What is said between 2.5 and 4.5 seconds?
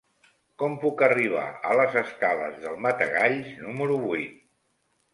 del Matagalls número vuit?